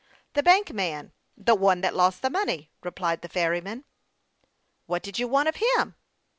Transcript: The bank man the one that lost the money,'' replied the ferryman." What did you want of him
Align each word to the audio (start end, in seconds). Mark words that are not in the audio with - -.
The 0.33 0.41
bank 0.41 0.73
man 0.73 1.11
the 1.37 1.53
one 1.53 1.81
that 1.81 1.93
lost 1.95 2.23
the 2.23 2.31
money,'' 2.31 2.71
replied 2.81 3.21
the 3.21 3.29
ferryman." 3.29 3.83
What 4.87 5.03
did 5.03 5.19
you 5.19 5.27
want 5.27 5.47
of 5.47 5.57
him 5.57 5.93